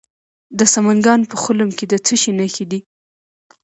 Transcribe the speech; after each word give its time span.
د 0.57 0.59
سمنګان 0.73 1.21
په 1.31 1.35
خلم 1.43 1.69
کې 1.77 1.85
د 1.91 1.93
څه 2.05 2.13
شي 2.21 2.31
نښې 2.39 2.65
دي؟ 2.71 2.79